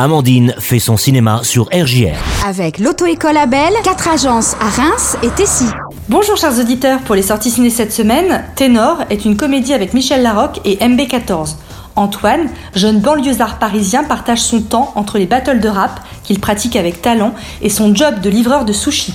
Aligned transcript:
Amandine 0.00 0.54
fait 0.60 0.78
son 0.78 0.96
cinéma 0.96 1.40
sur 1.42 1.64
RJR. 1.72 2.14
Avec 2.46 2.78
l'auto-école 2.78 3.36
Abel, 3.36 3.72
quatre 3.82 4.06
agences 4.06 4.54
à 4.60 4.68
Reims 4.68 5.16
et 5.24 5.28
Tessy. 5.30 5.64
Bonjour 6.08 6.36
chers 6.36 6.56
auditeurs, 6.60 7.00
pour 7.00 7.16
les 7.16 7.22
sorties 7.22 7.50
ciné 7.50 7.68
cette 7.68 7.92
semaine, 7.92 8.44
Ténor 8.54 8.98
est 9.10 9.24
une 9.24 9.36
comédie 9.36 9.74
avec 9.74 9.94
Michel 9.94 10.22
Larocque 10.22 10.60
et 10.64 10.76
MB14. 10.76 11.56
Antoine, 11.96 12.48
jeune 12.76 13.00
banlieusard 13.00 13.58
parisien, 13.58 14.04
partage 14.04 14.40
son 14.40 14.60
temps 14.60 14.92
entre 14.94 15.18
les 15.18 15.26
battles 15.26 15.58
de 15.58 15.68
rap 15.68 15.98
qu'il 16.22 16.38
pratique 16.38 16.76
avec 16.76 17.02
talent 17.02 17.34
et 17.60 17.68
son 17.68 17.92
job 17.92 18.20
de 18.20 18.30
livreur 18.30 18.64
de 18.64 18.72
sushi. 18.72 19.14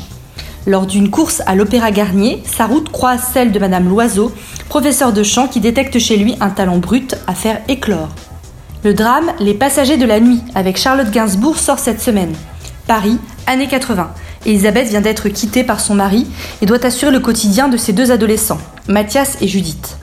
Lors 0.68 0.86
d'une 0.86 1.10
course 1.10 1.42
à 1.46 1.56
l'Opéra 1.56 1.92
Garnier, 1.92 2.44
sa 2.46 2.66
route 2.66 2.92
croise 2.92 3.24
celle 3.34 3.54
de 3.54 3.60
Madame 3.60 3.88
Loiseau, 3.88 4.34
professeur 4.68 5.14
de 5.14 5.24
chant 5.24 5.48
qui 5.48 5.62
détecte 5.62 5.98
chez 5.98 6.18
lui 6.18 6.36
un 6.42 6.50
talent 6.50 6.80
brut 6.80 7.16
à 7.26 7.34
faire 7.34 7.62
éclore. 7.70 8.10
Le 8.84 8.94
drame 8.94 9.32
Les 9.40 9.54
Passagers 9.54 9.96
de 9.96 10.06
la 10.06 10.20
Nuit 10.20 10.42
avec 10.56 10.76
Charlotte 10.76 11.10
Gainsbourg 11.10 11.58
sort 11.58 11.80
cette 11.80 12.02
semaine. 12.02 12.34
Paris, 12.86 13.18
années 13.48 13.70
80. 13.70 14.12
Elisabeth 14.46 14.90
vient 14.90 15.00
d'être 15.00 15.30
quittée 15.30 15.64
par 15.64 15.80
son 15.80 15.96
mari 15.96 16.28
et 16.62 16.66
doit 16.66 16.86
assurer 16.86 17.14
le 17.14 17.22
quotidien 17.22 17.70
de 17.70 17.78
ses 17.78 17.94
deux 17.94 18.12
adolescents, 18.12 18.58
Mathias 18.90 19.38
et 19.40 19.48
Judith. 19.48 19.96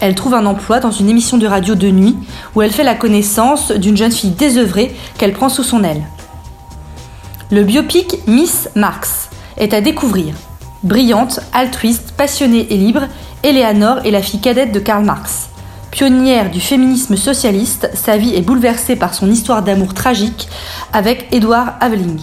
Elle 0.00 0.16
trouve 0.16 0.34
un 0.34 0.46
emploi 0.46 0.80
dans 0.80 0.90
une 0.90 1.08
émission 1.08 1.38
de 1.38 1.46
radio 1.46 1.76
de 1.76 1.88
nuit 1.88 2.16
où 2.56 2.62
elle 2.62 2.72
fait 2.72 2.82
la 2.82 2.96
connaissance 2.96 3.70
d'une 3.70 3.96
jeune 3.96 4.10
fille 4.10 4.30
désœuvrée 4.30 4.92
qu'elle 5.16 5.32
prend 5.32 5.48
sous 5.48 5.62
son 5.62 5.84
aile. 5.84 6.02
Le 7.52 7.62
biopic 7.62 8.16
Miss 8.26 8.70
Marx 8.74 9.28
est 9.56 9.72
à 9.72 9.80
découvrir. 9.80 10.34
Brillante, 10.82 11.38
altruiste, 11.52 12.14
passionnée 12.16 12.66
et 12.70 12.76
libre, 12.76 13.06
Eleanor 13.44 13.98
est 14.04 14.10
la 14.10 14.22
fille 14.22 14.40
cadette 14.40 14.72
de 14.72 14.80
Karl 14.80 15.04
Marx. 15.04 15.49
Pionnière 15.90 16.50
du 16.50 16.60
féminisme 16.60 17.16
socialiste, 17.16 17.90
sa 17.94 18.16
vie 18.16 18.34
est 18.34 18.42
bouleversée 18.42 18.94
par 18.94 19.12
son 19.12 19.28
histoire 19.30 19.62
d'amour 19.62 19.92
tragique 19.92 20.48
avec 20.92 21.26
Édouard 21.32 21.74
Aveling. 21.80 22.20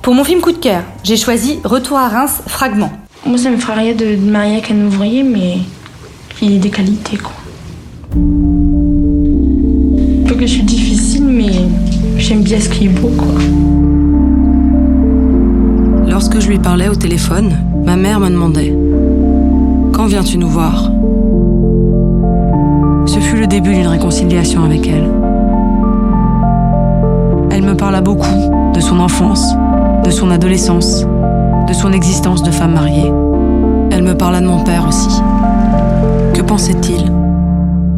Pour 0.00 0.14
mon 0.14 0.24
film 0.24 0.40
coup 0.40 0.52
de 0.52 0.56
cœur, 0.56 0.82
j'ai 1.04 1.16
choisi 1.16 1.60
Retour 1.64 1.98
à 1.98 2.08
Reims, 2.08 2.42
fragment. 2.46 2.90
Moi, 3.26 3.36
ça 3.38 3.50
me 3.50 3.58
ferait 3.58 3.78
rien 3.78 3.94
de 3.94 4.16
marier 4.16 4.54
avec 4.54 4.70
un 4.70 4.86
ouvrier, 4.86 5.22
mais 5.22 5.58
il 6.40 6.56
a 6.56 6.58
des 6.58 6.70
qualités, 6.70 7.18
quoi. 7.18 7.32
Peu 10.26 10.34
que 10.34 10.46
je 10.46 10.52
suis 10.52 10.62
difficile, 10.62 11.24
mais 11.24 11.52
j'aime 12.16 12.42
bien 12.42 12.58
ce 12.58 12.68
qui 12.68 12.86
est 12.86 12.88
beau, 12.88 13.10
quoi. 13.16 13.28
Lorsque 16.08 16.40
je 16.40 16.48
lui 16.48 16.58
parlais 16.58 16.88
au 16.88 16.94
téléphone, 16.94 17.56
ma 17.84 17.96
mère 17.96 18.18
me 18.18 18.28
demandait 18.28 18.74
Quand 19.92 20.06
viens-tu 20.06 20.38
nous 20.38 20.48
voir? 20.48 20.90
Ce 23.06 23.18
fut 23.18 23.36
le 23.36 23.46
début 23.46 23.74
d'une 23.74 23.86
réconciliation 23.86 24.64
avec 24.64 24.86
elle. 24.86 25.10
Elle 27.50 27.62
me 27.62 27.76
parla 27.76 28.00
beaucoup 28.00 28.72
de 28.72 28.80
son 28.80 29.00
enfance, 29.00 29.54
de 30.04 30.10
son 30.10 30.30
adolescence, 30.30 31.04
de 31.68 31.72
son 31.72 31.92
existence 31.92 32.42
de 32.42 32.50
femme 32.50 32.74
mariée. 32.74 33.12
Elle 33.90 34.02
me 34.02 34.16
parla 34.16 34.40
de 34.40 34.46
mon 34.46 34.62
père 34.64 34.86
aussi. 34.88 35.20
Que 36.32 36.40
pensait-il? 36.42 37.12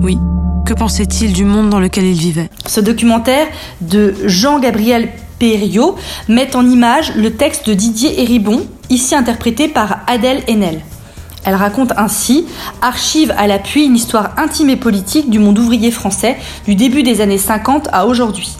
Oui, 0.00 0.18
que 0.64 0.74
pensait-il 0.74 1.32
du 1.32 1.44
monde 1.44 1.70
dans 1.70 1.80
lequel 1.80 2.04
il 2.04 2.18
vivait? 2.18 2.50
Ce 2.66 2.80
documentaire 2.80 3.46
de 3.80 4.14
Jean-Gabriel 4.24 5.08
Perriot 5.38 5.96
met 6.28 6.56
en 6.56 6.66
image 6.66 7.14
le 7.16 7.30
texte 7.30 7.68
de 7.68 7.74
Didier 7.74 8.22
Héribon, 8.22 8.62
ici 8.90 9.14
interprété 9.14 9.68
par 9.68 9.98
Adèle 10.06 10.42
Haenel. 10.48 10.80
Elle 11.44 11.54
raconte 11.54 11.92
ainsi, 11.96 12.46
archive 12.80 13.34
à 13.36 13.46
l'appui, 13.46 13.84
une 13.84 13.96
histoire 13.96 14.30
intime 14.36 14.70
et 14.70 14.76
politique 14.76 15.28
du 15.28 15.38
monde 15.38 15.58
ouvrier 15.58 15.90
français 15.90 16.36
du 16.66 16.74
début 16.74 17.02
des 17.02 17.20
années 17.20 17.38
50 17.38 17.88
à 17.92 18.06
aujourd'hui. 18.06 18.56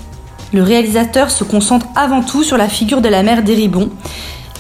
Le 0.53 0.63
réalisateur 0.63 1.31
se 1.31 1.45
concentre 1.45 1.87
avant 1.97 2.23
tout 2.23 2.45
sur 2.45 2.57
la 2.57 2.69
figure 2.69 3.01
de 3.01 3.09
la 3.09 3.23
mère 3.23 3.43
d'Héribon 3.43 3.91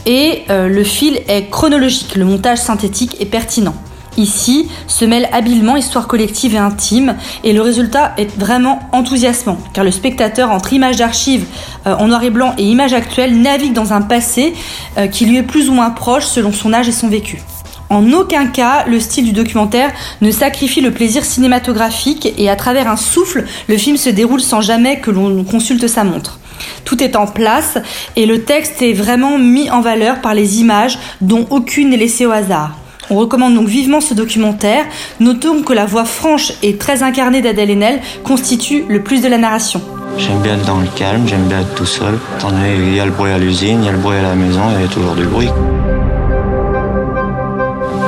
et 0.07 0.43
euh, 0.51 0.69
le 0.69 0.85
fil 0.85 1.21
est 1.29 1.49
chronologique, 1.51 2.17
le 2.17 2.25
montage 2.25 2.59
synthétique 2.59 3.17
est 3.21 3.27
pertinent. 3.27 3.75
Ici 4.17 4.69
se 4.87 5.05
mêle 5.05 5.29
habilement 5.33 5.77
histoire 5.77 6.07
collective 6.07 6.55
et 6.55 6.59
intime 6.59 7.17
et 7.43 7.53
le 7.53 7.61
résultat 7.61 8.13
est 8.17 8.37
vraiment 8.39 8.81
enthousiasmant 8.93 9.59
car 9.73 9.85
le 9.85 9.91
spectateur 9.91 10.51
entre 10.51 10.73
images 10.73 10.97
d'archives 10.97 11.47
euh, 11.87 11.97
en 11.97 12.09
noir 12.09 12.23
et 12.23 12.31
blanc 12.31 12.55
et 12.57 12.63
images 12.63 12.93
actuelles 12.93 13.41
navigue 13.41 13.73
dans 13.73 13.93
un 13.93 14.03
passé 14.03 14.55
euh, 14.99 15.09
qui 15.09 15.27
lui 15.27 15.39
est 15.39 15.43
plus 15.43 15.69
ou 15.69 15.75
moins 15.75 15.91
proche 15.91 16.27
selon 16.27 16.53
son 16.53 16.73
âge 16.73 16.89
et 16.89 16.93
son 16.93 17.09
vécu. 17.09 17.43
En 17.91 18.13
aucun 18.13 18.47
cas, 18.47 18.85
le 18.87 18.99
style 18.99 19.27
du 19.27 19.33
documentaire 19.33 19.93
ne 20.21 20.31
sacrifie 20.31 20.81
le 20.81 20.91
plaisir 20.91 21.25
cinématographique 21.25 22.33
et 22.39 22.49
à 22.49 22.57
travers 22.57 22.89
un 22.89 22.97
souffle, 22.97 23.45
le 23.69 23.77
film 23.77 23.97
se 23.97 24.11
déroule 24.11 24.41
sans 24.41 24.61
jamais 24.61 25.01
que 25.01 25.11
l'on 25.11 25.45
consulte 25.45 25.87
sa 25.87 26.05
montre. 26.05 26.39
Tout 26.85 27.03
est 27.03 27.17
en 27.17 27.27
place 27.27 27.79
et 28.17 28.27
le 28.27 28.43
texte 28.43 28.81
est 28.83 28.93
vraiment 28.93 29.39
mis 29.39 29.71
en 29.71 29.81
valeur 29.81 30.21
par 30.21 30.35
les 30.35 30.61
images 30.61 30.99
dont 31.21 31.47
aucune 31.51 31.91
n'est 31.91 31.97
laissée 31.97 32.27
au 32.27 32.31
hasard. 32.31 32.79
On 33.11 33.17
recommande 33.17 33.55
donc 33.55 33.69
vivement 33.69 34.01
ce 34.01 34.15
documentaire. 34.15 34.87
Notons 35.21 35.63
que 35.63 35.75
la 35.75 35.85
voix 35.85 36.07
franche 36.07 36.53
et 36.63 36.77
très 36.77 37.03
incarnée 37.03 37.43
d'Adèle 37.43 37.71
Haenel 37.71 38.01
constitue 38.23 38.85
le 38.89 39.03
plus 39.03 39.21
de 39.21 39.29
la 39.29 39.37
narration. 39.37 39.83
J'aime 40.17 40.41
bien 40.41 40.55
être 40.55 40.65
dans 40.65 40.81
le 40.81 40.87
calme, 40.97 41.27
j'aime 41.27 41.45
bien 41.45 41.61
être 41.61 41.75
tout 41.75 41.87
seul. 41.87 42.19
Qu'il 42.39 42.95
y 42.95 43.01
a 43.01 43.05
le 43.05 43.11
bruit 43.11 43.33
à 43.33 43.39
l'usine, 43.39 43.81
il 43.83 43.87
y 43.87 43.89
a 43.89 43.93
le 43.93 43.99
bruit 43.99 44.17
à 44.17 44.23
la 44.23 44.35
maison, 44.35 44.63
il 44.75 44.83
y 44.83 44.85
a 44.85 44.89
toujours 44.89 45.15
du 45.15 45.25
bruit. 45.25 45.49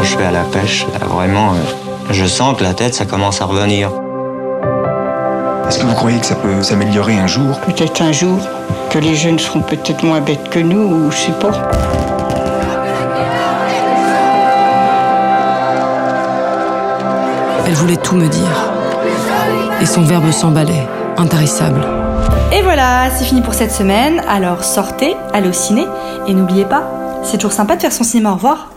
Je 0.09 0.17
vais 0.17 0.25
à 0.27 0.31
la 0.31 0.45
pêche, 0.45 0.87
là, 0.93 1.05
vraiment, 1.05 1.51
euh, 1.51 2.13
je 2.13 2.25
sens 2.27 2.57
que 2.57 2.63
la 2.63 2.75
tête, 2.75 2.95
ça 2.95 3.05
commence 3.07 3.41
à 3.43 3.45
revenir. 3.45 3.91
Est-ce 5.69 5.81
que 5.81 5.87
vous 5.87 5.95
croyez 5.95 6.21
que 6.21 6.27
ça 6.27 6.37
peut 6.37 6.63
s'améliorer 6.63 7.19
un 7.19 7.27
jour? 7.27 7.59
Peut-être 7.67 8.01
un 8.03 8.13
jour 8.13 8.39
que 8.89 9.01
les 9.01 9.17
jeunes 9.17 9.41
seront 9.41 9.63
peut-être 9.63 10.05
moins 10.05 10.21
bêtes 10.21 10.49
que 10.49 10.61
nous, 10.61 10.79
ou 10.79 11.11
je 11.11 11.17
sais 11.17 11.33
pas. 11.33 11.51
Elle 17.67 17.75
voulait 17.75 17.97
tout 17.97 18.15
me 18.15 18.29
dire. 18.29 18.71
Et 19.83 19.87
son 19.87 20.03
verbe 20.03 20.31
s'emballait, 20.31 20.87
intarissable. 21.19 21.85
Et 22.53 22.63
voilà, 22.63 23.11
c'est 23.11 23.25
fini 23.25 23.41
pour 23.43 23.55
cette 23.55 23.73
semaine. 23.73 24.23
Alors 24.29 24.63
sortez, 24.63 25.17
allez 25.33 25.49
au 25.49 25.53
ciné 25.53 25.85
et 26.29 26.33
n'oubliez 26.33 26.65
pas, 26.65 26.85
c'est 27.25 27.39
toujours 27.39 27.53
sympa 27.53 27.75
de 27.75 27.83
faire 27.83 27.93
son 27.93 28.05
cinéma. 28.05 28.31
Au 28.31 28.35
revoir. 28.35 28.69